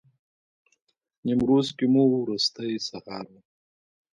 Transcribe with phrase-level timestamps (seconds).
[1.25, 3.35] نیمروز کې مو وروستی سهار و.